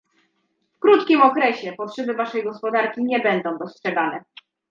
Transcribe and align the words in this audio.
W 0.75 0.79
krótkim 0.79 1.21
okresie 1.21 1.73
potrzeby 1.73 2.13
waszej 2.13 2.43
gospodarki 2.43 3.03
nie 3.03 3.19
będą 3.19 3.57
dostrzegane 3.57 4.23